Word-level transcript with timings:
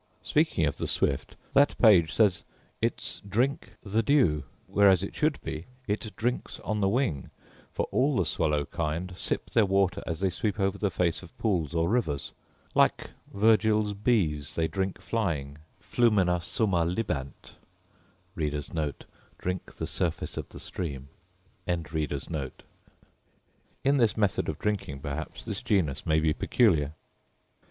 Speaking 0.23 0.65
of 0.65 0.77
the 0.77 0.87
swift, 0.87 1.35
that 1.53 1.77
page 1.77 2.11
says 2.11 2.41
'its 2.81 3.19
drink 3.19 3.73
the 3.83 4.01
dew'; 4.01 4.45
whereas 4.65 5.03
it 5.03 5.13
should 5.15 5.39
be 5.43 5.67
'it 5.85 6.15
drinks 6.15 6.59
on 6.61 6.81
the 6.81 6.89
wing'; 6.89 7.29
for 7.71 7.85
all 7.91 8.15
the 8.17 8.25
swallow 8.25 8.65
kind 8.65 9.15
sip 9.15 9.51
their 9.51 9.63
water 9.67 10.01
as 10.07 10.19
they 10.19 10.31
sweep 10.31 10.59
over 10.59 10.79
the 10.79 10.89
face 10.89 11.21
of 11.21 11.37
pools 11.37 11.75
or 11.75 11.87
rivers: 11.87 12.31
like 12.73 13.11
Virgil's 13.31 13.93
bees, 13.93 14.55
they 14.55 14.67
drink 14.67 14.99
flying, 14.99 15.59
'flumina 15.79 16.41
summa 16.41 16.83
libant.' 16.83 17.57
In 18.35 18.49
this 18.55 18.71
method 24.17 24.49
of 24.49 24.57
drinking 24.57 24.99
perhaps 25.01 25.43
this 25.43 25.61
genus 25.61 26.05
may 26.07 26.19
be 26.19 26.33
peculiar. 26.33 26.95